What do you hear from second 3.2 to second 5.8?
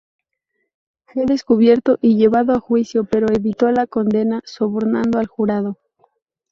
evitó la condena sobornando al jurado.